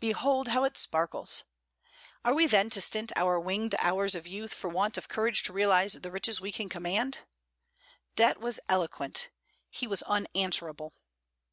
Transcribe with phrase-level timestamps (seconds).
[0.00, 1.44] Behold how it sparkles!
[2.24, 5.52] Are we then to stint our winged hours of youth for want of courage to
[5.52, 7.20] realize the riches we can command?
[8.16, 9.30] Debit was eloquent,
[9.68, 10.92] he was unanswerable.